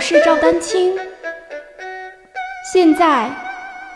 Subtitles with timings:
[0.00, 0.96] 我是赵丹青，
[2.72, 3.30] 现在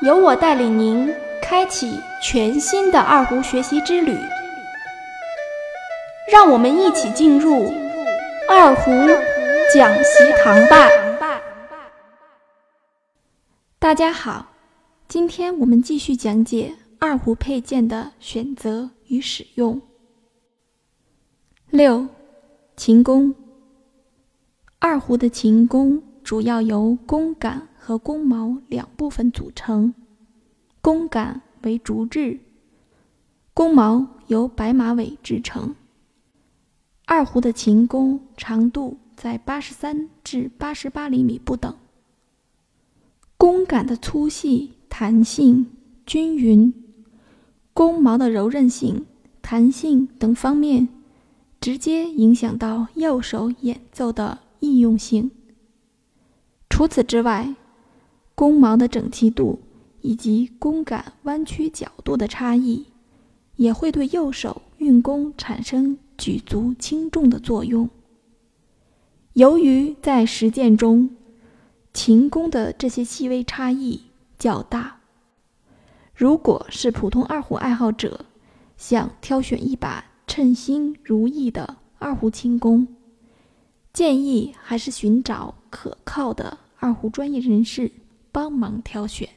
[0.03, 4.15] 由我带领您开启全新的二胡学习之旅，
[6.31, 7.73] 让我们一起进入
[8.51, 8.91] 二胡
[9.73, 10.91] 讲习堂吧。
[13.79, 14.49] 大家好，
[15.09, 19.81] 今天我们继续讲解二胡配件的选择与使用。
[21.71, 22.07] 六，
[22.77, 23.35] 琴弓。
[24.87, 29.95] 二胡的琴弓主要由弓杆和弓毛两部分组成，
[30.83, 32.39] 弓杆为竹制，
[33.55, 35.75] 弓毛由白马尾制成。
[37.07, 41.75] 二胡的琴弓长度在八十三至八十八厘米不等。
[43.39, 45.65] 弓杆的粗细、弹性、
[46.05, 46.75] 均匀，
[47.73, 49.07] 弓毛的柔韧性、
[49.41, 50.87] 弹性等方面，
[51.59, 54.41] 直接影响到右手演奏的。
[54.65, 55.31] 易用性。
[56.71, 57.55] 除此之外，
[58.35, 59.61] 弓毛的整齐度
[60.01, 62.87] 以及弓杆弯曲角度的差异，
[63.57, 67.89] 也会对右手运弓产生举足轻重的作用。
[69.35, 71.11] 由于在实践中，
[71.93, 74.01] 琴弓的这些细微差异
[74.37, 75.01] 较大，
[76.15, 78.25] 如果是普通二胡爱好者
[78.77, 82.87] 想挑选一把称心如意的二胡琴弓，
[83.95, 87.91] 建议还是寻找可靠的二胡专业人士
[88.33, 89.29] 帮忙挑选。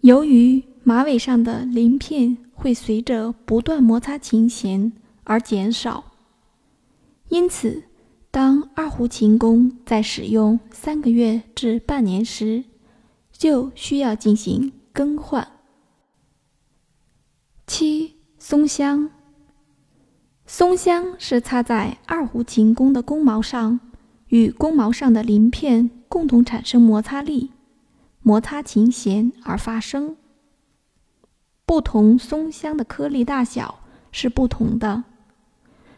[0.00, 4.90] 由于马尾上的鳞片会随着不断摩擦琴弦
[5.24, 6.12] 而减少，
[7.28, 7.84] 因此
[8.30, 12.64] 当二胡琴弓在使用三个月至半年时，
[13.30, 15.46] 就需要进行更换。
[17.66, 19.10] 七松香。
[20.54, 23.80] 松香是插在二胡琴弓的弓毛上，
[24.28, 27.52] 与弓毛上的鳞片共同产生摩擦力，
[28.20, 30.14] 摩擦琴弦而发声。
[31.64, 33.78] 不同松香的颗粒大小
[34.10, 35.04] 是不同的，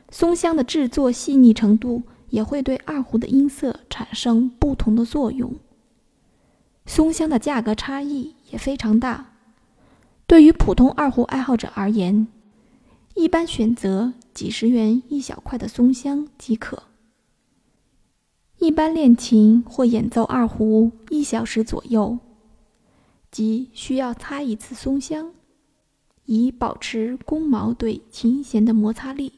[0.08, 5.52] 松香的制作细腻程度也会对二胡的音色产生不同的作用。
[6.86, 9.32] 松香的价格差异也非常大，
[10.28, 12.28] 对于普通二胡爱好者而言。
[13.14, 16.82] 一般选择几十元一小块的松香即可。
[18.58, 22.18] 一般练琴或演奏二胡一小时左右，
[23.30, 25.32] 即需要擦一次松香，
[26.24, 29.32] 以保持弓毛对琴弦的摩擦力。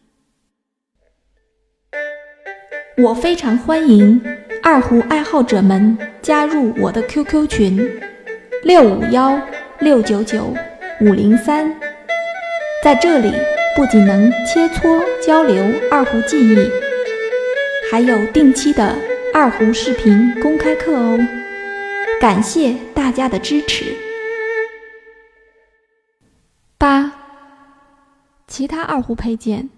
[2.98, 4.20] 我非常欢迎
[4.62, 8.00] 二胡爱好者们加入我的 QQ 群：
[8.62, 9.38] 六五幺
[9.80, 10.54] 六九九
[11.02, 11.78] 五零三，
[12.82, 13.55] 在这里。
[13.76, 16.56] 不仅能切磋交流二胡技艺，
[17.90, 18.96] 还有定期的
[19.34, 21.18] 二胡视频公开课哦！
[22.18, 23.94] 感谢大家的支持。
[26.78, 27.12] 八，
[28.48, 29.68] 其他二胡配件。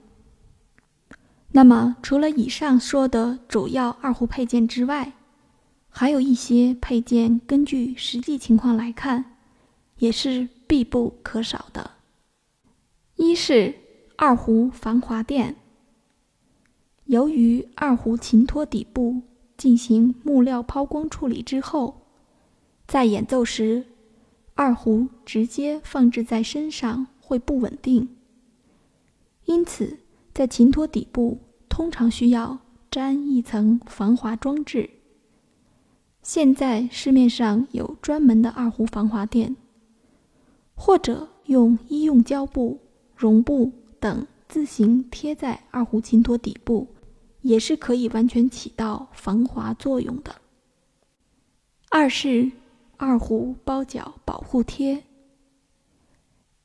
[1.50, 5.14] 那么，除了以上说的主要二胡配件之外，
[5.88, 9.37] 还有一些配件，根据实际情况来看，
[9.98, 11.91] 也是必不可少的。
[13.16, 13.75] 一是。
[14.20, 15.54] 二胡防滑垫，
[17.04, 19.22] 由于二胡琴托底部
[19.56, 22.00] 进行木料抛光处理之后，
[22.88, 23.84] 在演奏时，
[24.56, 28.08] 二胡直接放置在身上会不稳定，
[29.44, 30.00] 因此
[30.34, 32.58] 在琴托底部通常需要
[32.90, 34.90] 粘一层防滑装置。
[36.24, 39.54] 现在市面上有专门的二胡防滑垫，
[40.74, 42.80] 或者用医用胶布、
[43.14, 43.70] 绒布。
[44.00, 46.88] 等自行贴在二胡琴托底部，
[47.42, 50.36] 也是可以完全起到防滑作用的。
[51.91, 52.50] 二是
[52.97, 55.04] 二胡包角保护贴。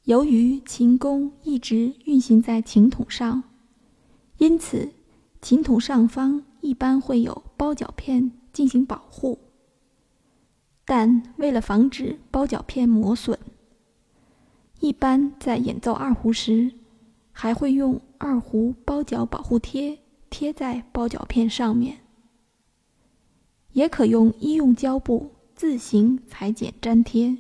[0.04, 3.44] 由于琴弓一直运行在琴筒上，
[4.38, 4.92] 因此
[5.42, 9.40] 琴筒上方一般会有包角片进行保护。
[10.86, 13.40] 但为了防止包角片磨损，
[14.81, 16.74] 一般在演奏二胡时。
[17.33, 20.00] 还会用二胡包角保护贴
[20.30, 21.97] 贴在包角片上面，
[23.74, 27.38] 也可用医用胶布自行裁剪粘贴，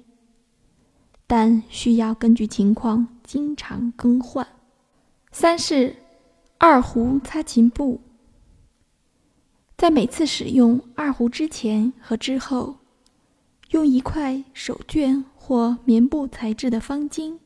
[1.25, 4.45] 但需要根据情况经常更换。
[5.31, 5.95] 三是
[6.57, 8.01] 二胡擦琴布，
[9.77, 12.77] 在每次使用二胡之前和之后，
[13.71, 17.39] 用一块手绢或棉布材质的方巾。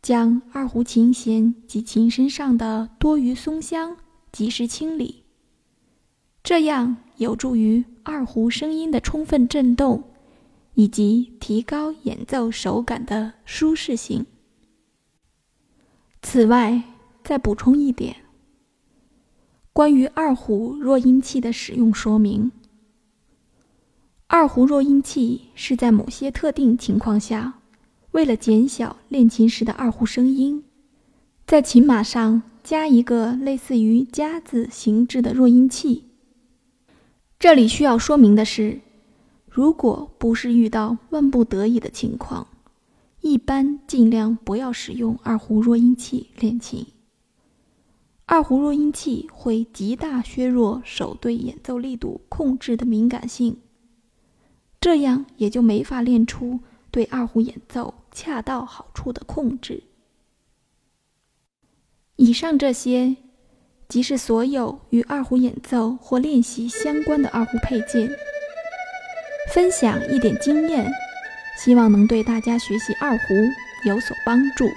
[0.00, 3.96] 将二胡琴弦及琴身上的多余松香
[4.32, 5.24] 及时清理，
[6.42, 10.04] 这样有助于二胡声音的充分振动，
[10.74, 14.24] 以及提高演奏手感的舒适性。
[16.22, 16.82] 此外，
[17.24, 18.16] 再补充一点，
[19.72, 22.50] 关于二胡弱音器的使用说明。
[24.26, 27.57] 二胡弱音器是在某些特定情况下，
[28.18, 30.64] 为了减小练琴时的二胡声音，
[31.46, 36.06] 在琴码上加一个类似于夹子形制的弱音器。
[37.38, 38.80] 这里需要说明的是，
[39.48, 42.48] 如果不是遇到万不得已的情况，
[43.20, 46.84] 一般尽量不要使用二胡弱音器练琴。
[48.26, 53.58] 二胡弱音器会极大削弱手对演奏力度控制的敏感性。
[54.80, 56.58] 这样也就没法练出
[56.90, 59.80] 对二胡演奏恰到好处的控制。
[62.16, 63.14] 以上这些，
[63.88, 68.10] 即是所有与二胡演奏或练习相关的二胡配件。
[69.54, 70.90] 分享一点经验，
[71.56, 73.34] 希望能对大家学习二胡
[73.84, 74.68] 有所帮助。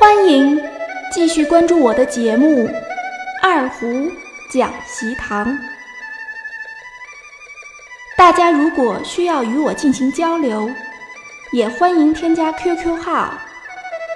[0.00, 0.60] 欢迎
[1.12, 2.66] 继续关注我的节目
[3.40, 4.10] 《二胡
[4.50, 5.46] 讲习堂》。
[8.16, 10.70] 大家如果需要与我进行交流，
[11.52, 13.38] 也欢迎添加 QQ 号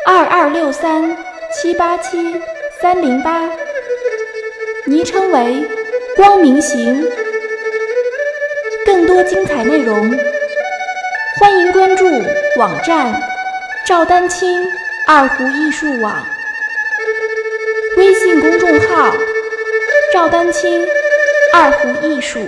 [0.06, 1.16] 二二六三
[1.52, 2.40] 七八七
[2.80, 3.48] 三零八，
[4.86, 5.64] 昵称为
[6.16, 7.04] “光明行”。
[8.84, 10.10] 更多精彩内容，
[11.38, 12.04] 欢迎关注
[12.58, 13.22] 网站
[13.86, 14.70] 赵丹青。
[15.04, 16.24] 二胡艺术网
[17.96, 19.14] 微信公众号：
[20.12, 20.86] 赵丹青
[21.52, 22.40] 二胡艺术。